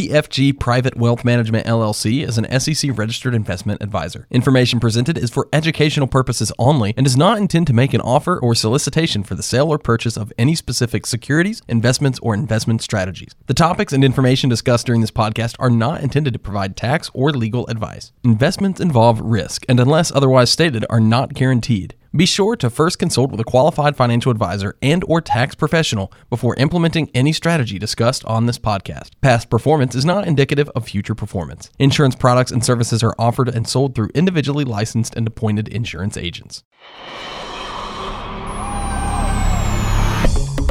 [0.00, 4.26] PFG Private Wealth Management LLC is an SEC registered investment advisor.
[4.30, 8.38] Information presented is for educational purposes only and does not intend to make an offer
[8.38, 13.34] or solicitation for the sale or purchase of any specific securities, investments, or investment strategies.
[13.44, 17.30] The topics and information discussed during this podcast are not intended to provide tax or
[17.32, 18.10] legal advice.
[18.24, 21.94] Investments involve risk and, unless otherwise stated, are not guaranteed.
[22.14, 26.56] Be sure to first consult with a qualified financial advisor and or tax professional before
[26.56, 29.10] implementing any strategy discussed on this podcast.
[29.20, 31.70] Past performance is not indicative of future performance.
[31.78, 36.64] Insurance products and services are offered and sold through individually licensed and appointed insurance agents.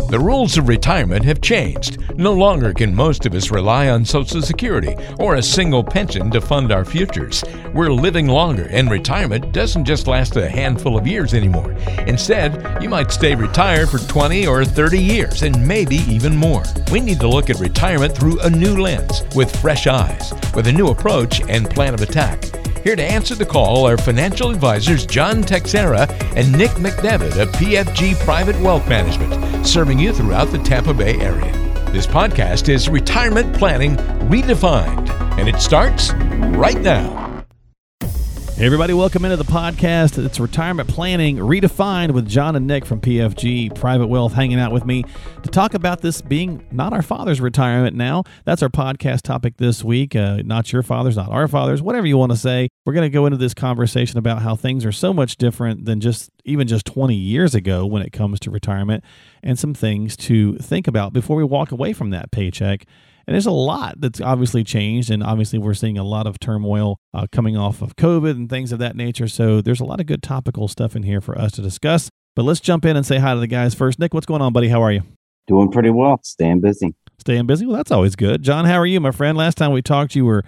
[0.10, 2.00] The rules of retirement have changed.
[2.18, 6.42] No longer can most of us rely on Social Security or a single pension to
[6.42, 7.44] fund our futures.
[7.76, 11.74] We're living longer, and retirement doesn't just last a handful of years anymore.
[12.08, 16.64] Instead, you might stay retired for 20 or 30 years, and maybe even more.
[16.92, 20.74] We need to look at retirement through a new lens, with fresh eyes, with a
[20.74, 22.44] new approach and plan of attack.
[22.84, 28.16] Here to answer the call are financial advisors John Teixeira and Nick McDevitt of PFG
[28.24, 29.34] Private Wealth Management,
[29.66, 31.52] serving you throughout the Tampa Bay area.
[31.92, 33.96] This podcast is Retirement Planning
[34.30, 37.29] Redefined, and it starts right now.
[38.60, 40.22] Hey everybody, welcome into the podcast.
[40.22, 44.84] It's Retirement Planning Redefined with John and Nick from PFG Private Wealth hanging out with
[44.84, 45.06] me
[45.44, 48.26] to talk about this being not our father's retirement now.
[48.44, 50.14] That's our podcast topic this week.
[50.14, 52.68] Uh, not your father's, not our father's, whatever you want to say.
[52.86, 56.02] We're going to go into this conversation about how things are so much different than
[56.02, 59.06] just even just 20 years ago when it comes to retirement
[59.42, 62.86] and some things to think about before we walk away from that paycheck
[63.30, 65.12] and there's a lot that's obviously changed.
[65.12, 68.72] And obviously, we're seeing a lot of turmoil uh, coming off of COVID and things
[68.72, 69.28] of that nature.
[69.28, 72.10] So there's a lot of good topical stuff in here for us to discuss.
[72.36, 74.00] But let's jump in and say hi to the guys first.
[74.00, 74.68] Nick, what's going on, buddy?
[74.68, 75.04] How are you?
[75.46, 76.20] Doing pretty well.
[76.24, 76.96] Staying busy.
[77.20, 77.68] Staying busy?
[77.68, 78.42] Well, that's always good.
[78.42, 79.38] John, how are you, my friend?
[79.38, 80.44] Last time we talked, you were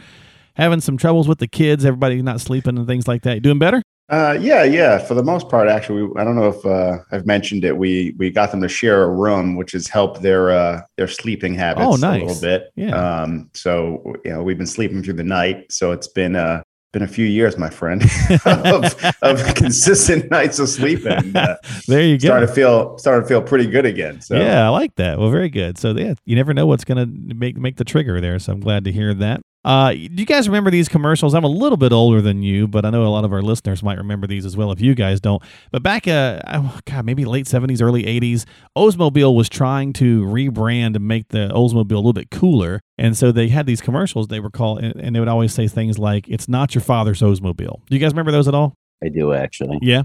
[0.55, 3.35] having some troubles with the kids, everybody not sleeping and things like that.
[3.35, 3.83] You doing better?
[4.11, 4.97] Uh, yeah, yeah.
[4.97, 7.77] For the most part, actually, we, I don't know if uh, I've mentioned it.
[7.77, 11.55] We we got them to share a room, which has helped their uh, their sleeping
[11.55, 12.21] habits oh, nice.
[12.21, 12.71] a little bit.
[12.75, 12.91] Yeah.
[12.91, 15.71] Um, so you know, we've been sleeping through the night.
[15.71, 16.61] So it's been uh
[16.91, 18.03] been a few years, my friend,
[18.45, 21.33] of, of consistent nights of sleeping.
[21.35, 21.55] Uh,
[21.87, 22.27] there you go.
[22.27, 24.19] Starting to feel starting to feel pretty good again.
[24.19, 25.19] So yeah, I like that.
[25.19, 25.77] Well, very good.
[25.77, 28.39] So yeah, you never know what's going to make make the trigger there.
[28.39, 29.41] So I'm glad to hear that.
[29.63, 31.33] Uh, do you guys remember these commercials?
[31.33, 33.83] I'm a little bit older than you, but I know a lot of our listeners
[33.83, 35.41] might remember these as well if you guys don't.
[35.71, 38.45] But back, uh, oh, God, maybe late 70s, early 80s,
[38.75, 42.81] Oldsmobile was trying to rebrand and make the Oldsmobile a little bit cooler.
[42.97, 45.99] And so they had these commercials they were called, and they would always say things
[45.99, 47.85] like, It's not your father's Oldsmobile.
[47.85, 48.73] Do you guys remember those at all?
[49.03, 49.79] I do actually.
[49.81, 50.03] Yeah.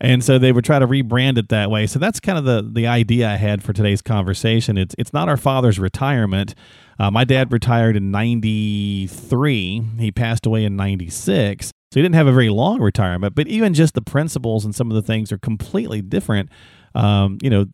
[0.00, 1.86] And so they would try to rebrand it that way.
[1.86, 4.78] So that's kind of the the idea I had for today's conversation.
[4.78, 6.54] It's it's not our father's retirement.
[6.98, 9.82] Uh, my dad retired in 93.
[9.98, 11.66] He passed away in 96.
[11.66, 14.90] So he didn't have a very long retirement, but even just the principles and some
[14.90, 16.50] of the things are completely different,
[16.94, 17.66] um, you know,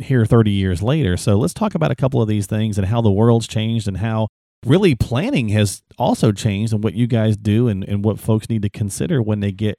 [0.00, 1.18] here 30 years later.
[1.18, 3.98] So let's talk about a couple of these things and how the world's changed and
[3.98, 4.28] how
[4.64, 8.62] really planning has also changed and what you guys do and, and what folks need
[8.62, 9.78] to consider when they get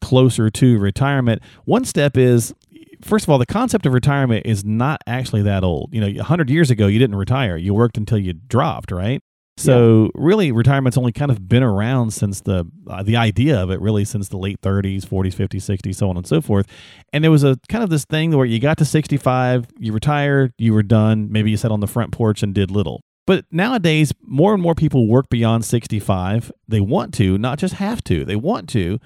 [0.00, 1.42] closer to retirement.
[1.64, 2.54] One step is
[3.02, 5.90] first of all, the concept of retirement is not actually that old.
[5.92, 7.56] You know, 100 years ago, you didn't retire.
[7.56, 9.22] You worked until you dropped, right?
[9.56, 10.10] So yeah.
[10.14, 14.06] really, retirement's only kind of been around since the uh, the idea of it really
[14.06, 16.66] since the late 30s, 40s, 50s, 60s, so on and so forth.
[17.12, 20.54] And there was a kind of this thing where you got to 65, you retired,
[20.56, 21.30] you were done.
[21.30, 23.02] Maybe you sat on the front porch and did little.
[23.26, 26.50] But nowadays, more and more people work beyond 65.
[26.66, 28.24] They want to, not just have to.
[28.24, 28.98] They want to,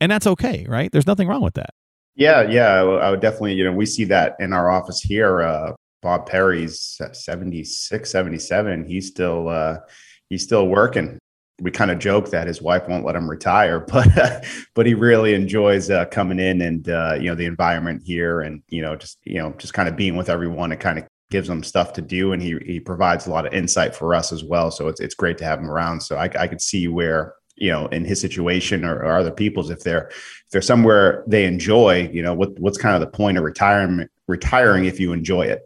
[0.00, 0.90] and that's okay, right?
[0.90, 1.70] There's nothing wrong with that.
[2.14, 5.40] Yeah, yeah, I would definitely, you know, we see that in our office here.
[5.40, 5.72] Uh,
[6.02, 8.84] Bob Perry's 76, 77.
[8.84, 9.78] He's still, uh,
[10.28, 11.18] he's still working.
[11.60, 14.40] We kind of joke that his wife won't let him retire, but, uh,
[14.74, 18.62] but he really enjoys uh, coming in and, uh, you know, the environment here and,
[18.68, 20.72] you know, just, you know, just kind of being with everyone.
[20.72, 23.52] It kind of gives him stuff to do and he, he provides a lot of
[23.52, 24.70] insight for us as well.
[24.70, 26.00] So it's, it's great to have him around.
[26.00, 29.70] So I, I could see where, you know in his situation or, or other people's
[29.70, 33.38] if they're if they're somewhere they enjoy you know what what's kind of the point
[33.38, 35.62] of retirement retiring if you enjoy it?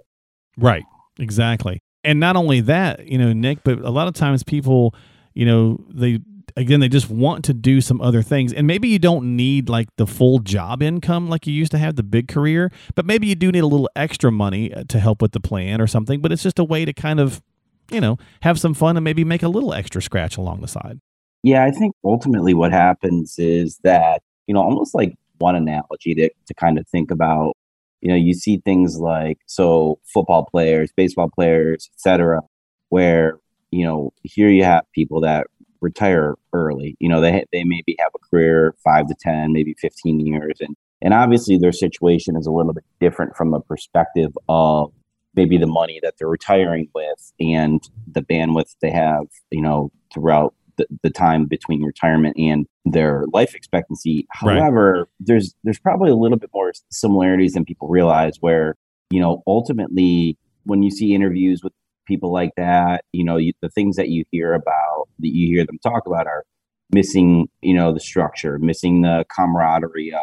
[0.56, 0.84] Right.
[1.18, 1.82] Exactly.
[2.04, 4.94] And not only that you know nick but a lot of times people
[5.34, 6.20] you know they
[6.56, 8.52] again they just want to do some other things.
[8.52, 11.96] And maybe you don't need like the full job income like you used to have
[11.96, 15.22] the big career but maybe you do need a little extra money uh, to help
[15.22, 17.42] with the plan or something but it's just a way to kind of
[17.90, 21.00] you know have some fun and maybe make a little extra scratch along the side
[21.42, 26.30] yeah, I think ultimately what happens is that, you know, almost like one analogy to,
[26.46, 27.56] to kind of think about,
[28.00, 32.40] you know, you see things like so football players, baseball players, etc.,
[32.88, 33.38] where
[33.72, 35.48] you know, here you have people that
[35.80, 36.96] retire early.
[37.00, 40.76] You know, they they maybe have a career five to ten, maybe fifteen years, and
[41.00, 44.92] and obviously their situation is a little bit different from a perspective of
[45.34, 50.54] maybe the money that they're retiring with and the bandwidth they have, you know, throughout
[50.90, 54.26] the, the time between retirement and their life expectancy.
[54.42, 54.58] Right.
[54.58, 58.74] However, there's there's probably a little bit more similarities than people realize where,
[59.10, 61.72] you know, ultimately when you see interviews with
[62.06, 65.64] people like that, you know, you, the things that you hear about that you hear
[65.66, 66.44] them talk about are
[66.92, 70.20] missing, you know, the structure, missing the camaraderie of,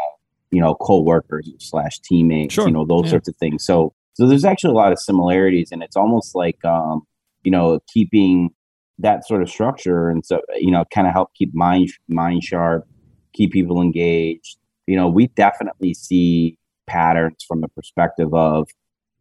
[0.52, 2.68] you know, co-workers slash teammates, Sure.
[2.68, 3.12] you know, those Yeah.
[3.12, 3.66] sorts of things.
[3.66, 7.04] So so there's actually a lot of similarities and it's almost like um,
[7.44, 8.50] you know, keeping
[9.00, 12.88] that sort of structure and so you know, kind of help keep mind mind sharp,
[13.34, 14.58] keep people engaged.
[14.88, 16.58] You know, we definitely see
[16.88, 18.68] patterns from the perspective of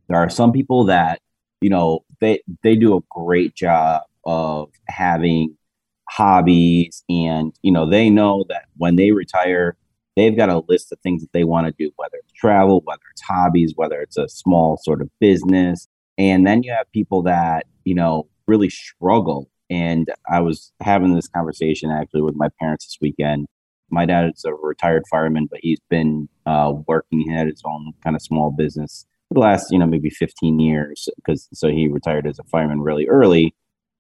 [0.08, 1.20] there are some people that
[1.60, 5.56] you know they they do a great job of having
[6.08, 9.76] hobbies and you know they know that when they retire
[10.16, 13.02] they've got a list of things that they want to do whether it's travel whether
[13.12, 15.86] it's hobbies whether it's a small sort of business
[16.16, 21.29] and then you have people that you know really struggle and i was having this
[21.29, 23.47] conversation actually with my parents this weekend.
[23.91, 27.93] My dad is a retired fireman but he's been uh, working he had his own
[28.05, 31.88] kind of small business for the last you know maybe 15 years because so he
[31.88, 33.55] retired as a fireman really early.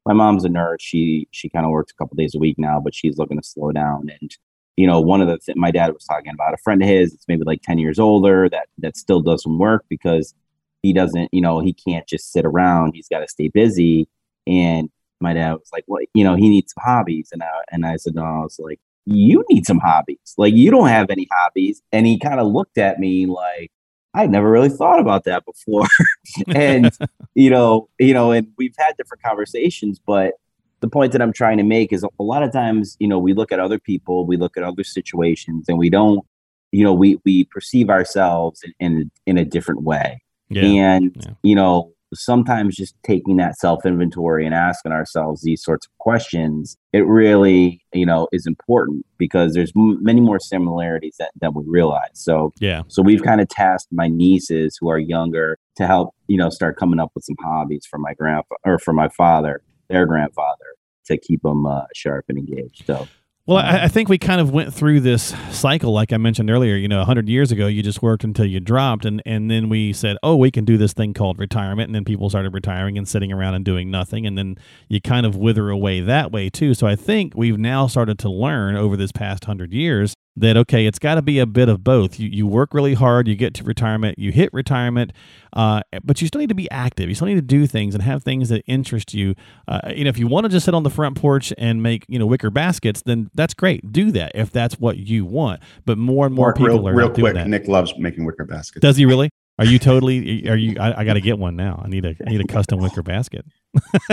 [0.06, 0.80] My mom's a nurse.
[0.82, 3.46] She she kind of works a couple days a week now but she's looking to
[3.46, 4.08] slow down.
[4.20, 4.36] And
[4.76, 7.12] you know one of the th- my dad was talking about a friend of his
[7.12, 10.34] that's maybe like 10 years older that that still does some work because
[10.82, 12.92] he doesn't you know he can't just sit around.
[12.94, 14.08] He's got to stay busy.
[14.46, 14.88] And
[15.20, 17.96] my dad was like well you know he needs some hobbies and I, and I
[17.96, 21.82] said no I was like you need some hobbies like you don't have any hobbies
[21.92, 23.70] and he kind of looked at me like
[24.14, 25.86] I'd never really thought about that before
[26.54, 26.90] and
[27.34, 30.34] you know you know and we've had different conversations but
[30.80, 33.32] the point that i'm trying to make is a lot of times you know we
[33.32, 36.24] look at other people we look at other situations and we don't
[36.72, 40.62] you know we we perceive ourselves in in, in a different way Yeah.
[40.62, 41.32] and Yeah.
[41.42, 46.76] you know sometimes just taking that self inventory and asking ourselves these sorts of questions
[46.92, 51.62] it really you know is important because there's m- many more similarities that, that we
[51.66, 52.82] realize so Yeah.
[52.88, 56.76] so we've kind of tasked my nieces who are younger to help, you know, start
[56.76, 60.64] coming up with some hobbies for my grandpa or for my father, their grandfather,
[61.06, 62.84] to keep them uh, sharp and engaged.
[62.84, 63.06] So
[63.48, 66.76] Well, I, I think we kind of went through this cycle, like I mentioned earlier.
[66.76, 69.94] You know, hundred years ago, you just worked until you dropped, and and then we
[69.94, 73.08] said, oh, we can do this thing called retirement, and then people started retiring and
[73.08, 74.58] sitting around and doing nothing, and then
[74.88, 76.74] you kind of wither away that way too.
[76.74, 80.86] So I think we've now started to learn over this past hundred years that okay,
[80.86, 82.18] it's got to be a bit of both.
[82.18, 85.12] You you work really hard, you get to retirement, you hit retirement,
[85.52, 87.08] uh, but you still need to be active.
[87.08, 89.34] You still need to do things and have things that interest you.
[89.66, 92.04] Uh, you know, if you want to just sit on the front porch and make
[92.08, 93.92] you know wicker baskets, then that's great.
[93.92, 95.60] Do that if that's what you want.
[95.84, 97.34] But more and more Mark, people real, are real quick.
[97.34, 97.48] that.
[97.48, 98.82] Nick loves making wicker baskets.
[98.82, 99.30] Does he really?
[99.58, 100.48] Are you totally?
[100.48, 100.76] Are you?
[100.78, 101.82] I, I got to get one now.
[101.84, 103.44] I need a I need a custom wicker basket.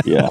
[0.06, 0.30] Yeah,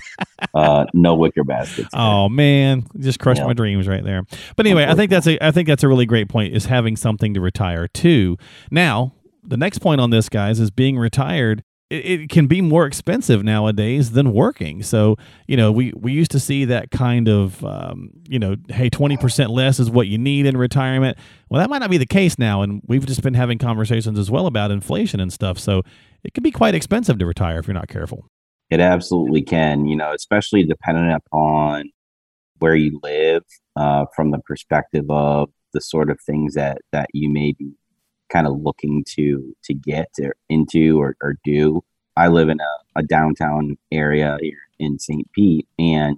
[0.54, 1.88] uh, no wicker baskets.
[1.92, 3.46] Oh man, just crushed Yeah.
[3.46, 4.22] my dreams right there.
[4.56, 6.96] But anyway, I think that's a I think that's a really great point is having
[6.96, 8.36] something to retire to.
[8.70, 11.62] Now, the next point on this, guys, is being retired.
[11.90, 14.82] It, it can be more expensive nowadays than working.
[14.84, 15.16] So
[15.48, 19.16] you know, we we used to see that kind of um, you know, hey, twenty
[19.16, 21.18] percent less is what you need in retirement.
[21.48, 24.30] Well, that might not be the case now, and we've just been having conversations as
[24.30, 25.58] well about inflation and stuff.
[25.58, 25.82] So
[26.22, 28.24] it can be quite expensive to retire if you're not careful.
[28.70, 31.90] It absolutely can, you know, especially dependent upon
[32.58, 33.42] where you live,
[33.76, 37.72] uh, from the perspective of the sort of things that that you may be
[38.30, 41.82] kind of looking to to get or into or, or do.
[42.16, 45.30] I live in a, a downtown area here in St.
[45.32, 46.16] Pete, and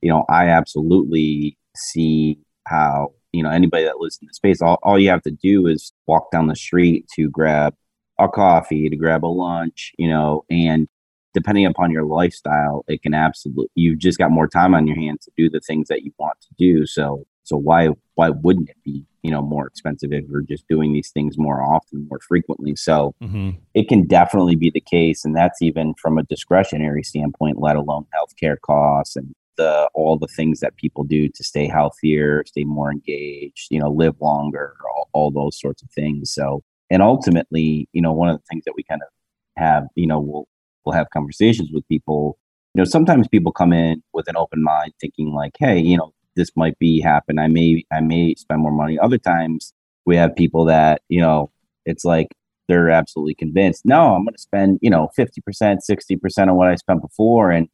[0.00, 4.62] you know, I absolutely see how you know anybody that lives in the space.
[4.62, 7.74] All, all you have to do is walk down the street to grab
[8.18, 10.88] a coffee, to grab a lunch, you know, and
[11.34, 15.24] depending upon your lifestyle, it can absolutely you've just got more time on your hands
[15.24, 16.86] to do the things that you want to do.
[16.86, 20.92] So so why why wouldn't it be you know more expensive if you're just doing
[20.92, 22.76] these things more often, more frequently?
[22.76, 23.50] So Mm-hmm.
[23.74, 28.06] it can definitely be the case, and that's even from a discretionary standpoint, let alone
[28.14, 32.90] healthcare costs and the all the things that people do to stay healthier, stay more
[32.90, 36.32] engaged, you know, live longer, all, all those sorts of things.
[36.32, 39.08] So and ultimately, you know, one of the things that we kind of
[39.56, 40.48] have, you know, we'll
[40.84, 42.38] we'll have conversations with people.
[42.74, 46.12] You know, sometimes people come in with an open mind, thinking like, "Hey, you know,
[46.36, 47.38] this might be happen.
[47.38, 49.72] I may I may spend more money." Other times,
[50.06, 51.50] we have people that you know,
[51.84, 52.28] it's like
[52.68, 53.84] they're absolutely convinced.
[53.84, 57.02] No, I'm going to spend you know fifty percent, sixty percent of what I spent
[57.02, 57.68] before, and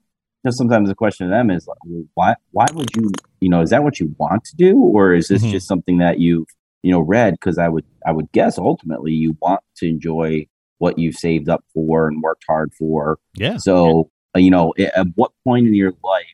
[0.46, 3.10] just sometimes the question to them is like, well, why why would you
[3.40, 5.50] you know is that what you want to do or is this Mhm.
[5.50, 6.46] just something that you've
[6.82, 10.46] you know read because I would I would guess ultimately you want to enjoy
[10.78, 13.18] what you've saved up for and worked hard for.
[13.34, 13.56] Yeah.
[13.56, 16.24] so uh, you know at what point in your life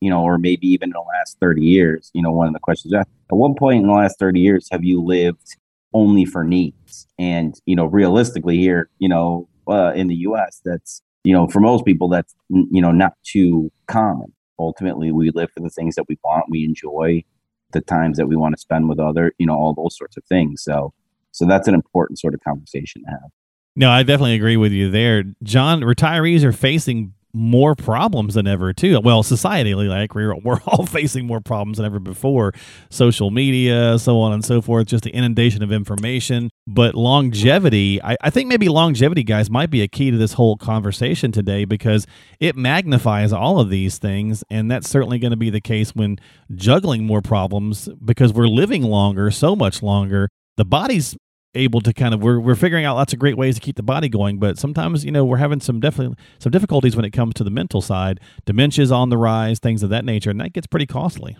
[0.00, 2.60] you know or maybe even in the last 30 years you know one of the
[2.60, 5.56] questions at what point in the last 30 years have you lived
[5.94, 7.06] only for needs?
[7.18, 11.60] And you know realistically here you know uh, in the us that's you know for
[11.60, 14.32] most people that's you know not too common.
[14.58, 16.50] Ultimately we live for the things that we want.
[16.50, 17.24] We enjoy
[17.72, 20.24] the times that we want to spend with other you know all those sorts of
[20.24, 20.62] things.
[20.62, 20.92] So
[21.30, 23.30] so that's an important sort of conversation to have
[23.76, 25.24] No, I definitely agree with you there.
[25.42, 29.00] John, retirees are facing more problems than ever too.
[29.00, 32.52] Well, societally, like we're we're all facing more problems than ever before.
[32.90, 36.48] Social media, so on and so forth, just the inundation of information.
[36.68, 40.56] But longevity, I, I think maybe longevity, guys, might be a key to this whole
[40.56, 42.06] conversation today because
[42.38, 44.44] it magnifies all of these things.
[44.48, 46.18] And that's certainly going to be the case when
[46.54, 50.28] juggling more problems because we're living longer, so much longer.
[50.56, 51.16] The body's
[51.54, 53.82] able to kind of we're, we're figuring out lots of great ways to keep the
[53.82, 57.34] body going but sometimes you know we're having some definitely some difficulties when it comes
[57.34, 60.66] to the mental side dementia's on the rise things of that nature and that gets
[60.66, 61.36] pretty costly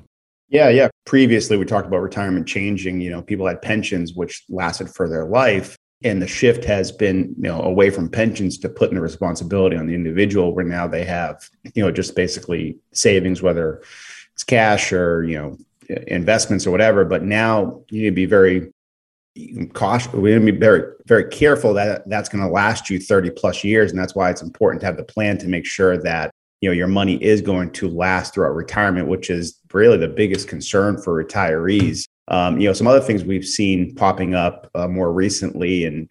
[0.49, 0.89] Yeah, yeah.
[1.07, 3.01] Previously, we talked about retirement changing.
[3.01, 7.35] You know, people had pensions which lasted for their life, and the shift has been,
[7.37, 10.55] you know, away from pensions to putting the responsibility on the individual.
[10.55, 13.83] Where now they have, you know, just basically savings, whether
[14.35, 15.57] it's cash or you know
[16.07, 17.05] investments or whatever.
[17.05, 18.73] But now you need to be very
[19.73, 20.13] cautious.
[20.13, 23.65] We need to be very, very careful that that's going to last you thirty plus
[23.65, 26.71] years, and that's why it's important to have the plan to make sure that you
[26.71, 30.97] know your money is going to last throughout retirement which is really the biggest concern
[30.97, 35.85] for retirees um, you know some other things we've seen popping up uh, more recently
[35.85, 36.11] and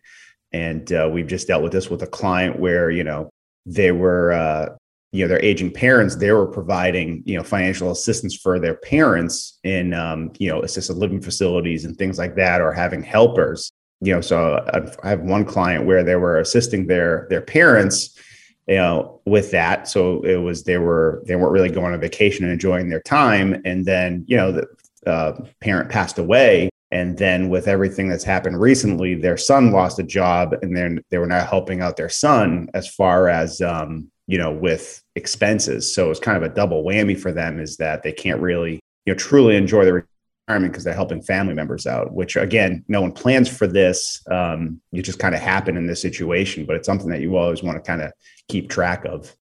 [0.52, 3.32] and uh, we've just dealt with this with a client where you know
[3.66, 4.70] they were uh,
[5.14, 9.60] you know their aging parents they were providing you know financial assistance for their parents
[9.64, 13.72] in um, you know assisted living facilities and things like that or having helpers.
[14.02, 18.20] You know so I've- i have one client where they were assisting their their parents
[18.68, 19.88] you know with that.
[19.88, 23.62] So it was they were they weren't really going on vacation and enjoying their time.
[23.66, 24.68] And then you know the
[25.06, 26.70] uh, parent passed away.
[26.92, 31.18] And then with everything that's happened recently their son lost a job and then they
[31.18, 36.10] were now helping out their son as far as um, you know with expenses so
[36.10, 39.18] it's kind of a double whammy for them is that they can't really you know
[39.18, 40.08] truly enjoy their
[40.48, 44.80] retirement because they're helping family members out which again no one plans for this um,
[44.92, 47.78] you just kind of happen in this situation but it's something that you always want
[47.78, 48.12] to kind of
[48.48, 49.36] keep track of.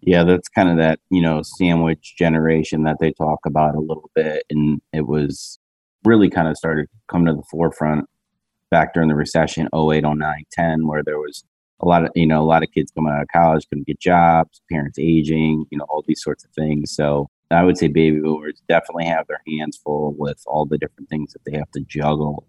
[0.00, 4.10] yeah that's kind of that you know sandwich generation that they talk about a little
[4.14, 5.58] bit and it was
[6.04, 8.06] really kind of started coming to the forefront
[8.70, 11.44] back during the recession 08 09 10 where there was
[11.80, 14.00] a lot of you know a lot of kids coming out of college couldn't get
[14.00, 18.20] jobs parents aging you know all these sorts of things so i would say baby
[18.20, 21.80] boomers definitely have their hands full with all the different things that they have to
[21.82, 22.46] juggle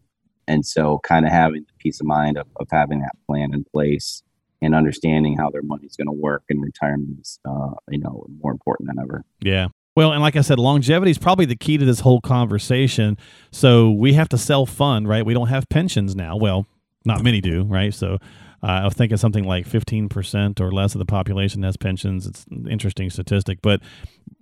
[0.48, 3.64] and so kind of having the peace of mind of, of having that plan in
[3.64, 4.24] place
[4.62, 8.52] and understanding how their money's going to work in retirement is, uh, you know, more
[8.52, 9.24] important than ever.
[9.42, 9.68] Yeah.
[9.96, 13.18] Well, and like I said, longevity is probably the key to this whole conversation.
[13.52, 15.26] So we have to self fund, right?
[15.26, 16.38] We don't have pensions now.
[16.38, 16.66] Well,
[17.06, 17.94] not many do, right?
[17.94, 18.18] So
[18.64, 22.28] uh, I was thinking something like 15% or less of the population has pensions.
[22.28, 23.82] It's an interesting statistic, but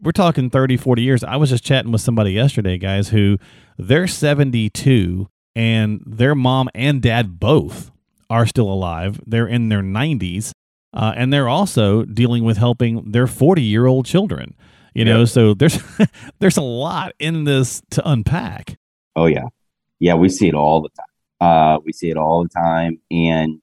[0.01, 1.23] we're talking 30, 40 years.
[1.23, 3.37] I was just chatting with somebody yesterday, guys, who
[3.77, 7.91] they're 72 and their mom and dad both
[8.29, 9.21] are still alive.
[9.25, 10.51] They're in their 90s.
[10.91, 14.55] Uh, and they're also dealing with helping their 40 year old children
[14.95, 15.77] you know so there's
[16.39, 18.75] there's a lot in this to unpack
[19.19, 19.47] Oh yeah,
[19.99, 21.05] yeah, we see it all the time.
[21.41, 23.61] Uh, we see it all the time, and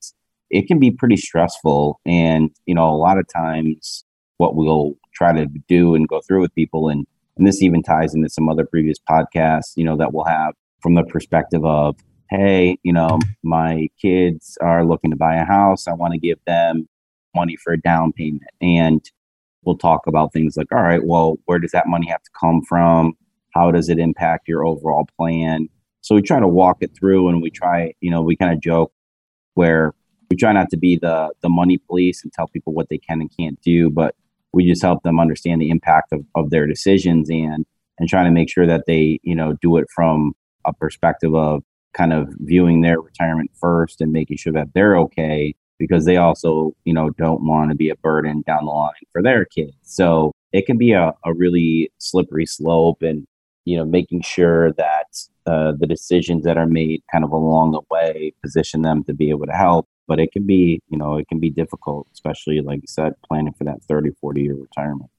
[0.50, 2.00] it can be pretty stressful.
[2.06, 4.04] And you know, a lot of times,
[4.38, 7.06] what we'll try to do and go through with people, and
[7.36, 10.94] and this even ties into some other previous podcasts, you know, that we'll have from
[10.94, 11.96] the perspective of,
[12.30, 15.86] hey, you know, my kids are looking to buy a house.
[15.86, 16.88] I want to give them
[17.34, 19.02] money for a down payment, and
[19.64, 22.62] we'll talk about things like, all right, well, where does that money have to come
[22.62, 23.14] from?
[23.52, 25.68] How does it impact your overall plan?
[26.06, 28.60] So we try to walk it through and we try, you know, we kind of
[28.60, 28.92] joke
[29.54, 29.92] where
[30.30, 33.20] we try not to be the the money police and tell people what they can
[33.20, 34.14] and can't do, but
[34.52, 37.66] we just help them understand the impact of, of their decisions and
[37.98, 40.34] and trying to make sure that they, you know, do it from
[40.64, 45.56] a perspective of kind of viewing their retirement first and making sure that they're okay
[45.76, 49.24] because they also, you know, don't want to be a burden down the line for
[49.24, 49.74] their kids.
[49.82, 53.26] So it can be a, a really slippery slope and,
[53.66, 55.06] you know, making sure that
[55.44, 59.28] uh, the decisions that are made kind of along the way position them to be
[59.28, 59.86] able to help.
[60.08, 63.52] But it can be, you know, it can be difficult, especially like you said, planning
[63.52, 65.10] for that 30, 40 year retirement.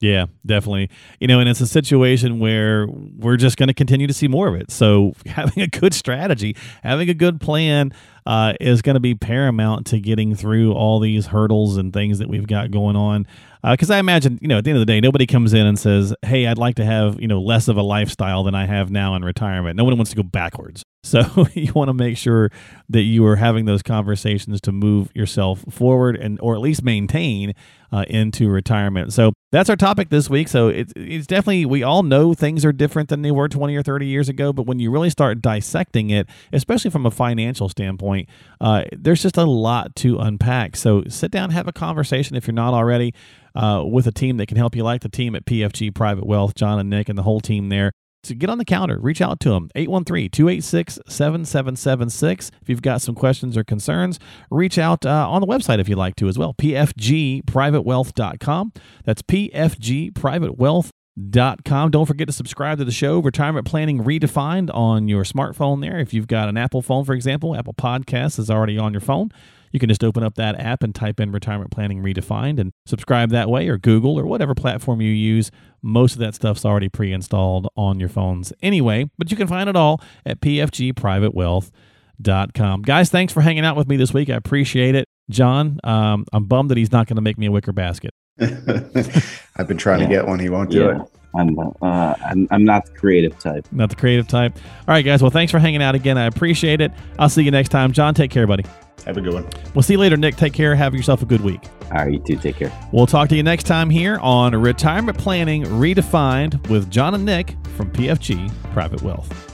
[0.00, 0.90] Yeah, definitely.
[1.20, 4.48] You know, and it's a situation where we're just going to continue to see more
[4.48, 4.70] of it.
[4.70, 7.92] So having a good strategy, having a good plan
[8.26, 12.28] uh, is going to be paramount to getting through all these hurdles and things that
[12.28, 13.26] we've got going on.
[13.62, 15.66] Because uh, I imagine, you know, at the end of the day, nobody comes in
[15.66, 18.66] and says, "Hey, I'd like to have you know less of a lifestyle than I
[18.66, 20.84] have now in retirement." No one wants to go backwards.
[21.04, 22.50] So you want to make sure
[22.88, 27.54] that you are having those conversations to move yourself forward and, or at least maintain
[27.92, 29.12] uh, into retirement.
[29.12, 30.48] So that's our topic this week.
[30.48, 33.82] So it's, it's definitely, we all know things are different than they were 20 or
[33.82, 38.13] 30 years ago, but when you really start dissecting it, especially from a financial standpoint,
[38.60, 40.76] uh, there's just a lot to unpack.
[40.76, 43.14] So sit down, have a conversation if you're not already.
[43.56, 46.56] Uh, with a team that can help you, like the team at PFG Private Wealth,
[46.56, 47.92] John and Nick, and the whole team there
[48.24, 52.50] to get on the counter, reach out to them 813 286 7776.
[52.60, 54.18] If you've got some questions or concerns,
[54.50, 58.72] reach out uh, on the website if you'd like to as well pfgprivatewealth.com.
[59.04, 60.90] That's pfgprivatewealth.com.
[61.16, 66.00] Don't forget to subscribe to the show, Retirement Planning Redefined, on your smartphone there.
[66.00, 69.30] If you've got an Apple phone, for example, Apple Podcasts is already on your phone.
[69.74, 73.30] You can just open up that app and type in retirement planning redefined and subscribe
[73.30, 75.50] that way, or Google, or whatever platform you use.
[75.82, 79.68] Most of that stuff's already pre installed on your phones anyway, but you can find
[79.68, 82.82] it all at pfgprivatewealth.com.
[82.82, 84.30] Guys, thanks for hanging out with me this week.
[84.30, 85.08] I appreciate it.
[85.28, 88.13] John, um, I'm bummed that he's not going to make me a wicker basket.
[89.56, 90.06] I've been trying yeah.
[90.06, 90.38] to get one.
[90.38, 91.02] He won't do yeah.
[91.02, 91.10] it.
[91.36, 93.66] I'm, uh, I'm, I'm not the creative type.
[93.72, 94.56] Not the creative type.
[94.56, 95.20] All right, guys.
[95.20, 96.16] Well, thanks for hanging out again.
[96.16, 96.92] I appreciate it.
[97.18, 97.92] I'll see you next time.
[97.92, 98.64] John, take care, buddy.
[99.04, 99.48] Have a good one.
[99.74, 100.36] We'll see you later, Nick.
[100.36, 100.74] Take care.
[100.74, 101.60] Have yourself a good week.
[101.86, 102.36] All right, you too.
[102.36, 102.72] Take care.
[102.92, 107.56] We'll talk to you next time here on Retirement Planning Redefined with John and Nick
[107.76, 109.53] from PFG Private Wealth.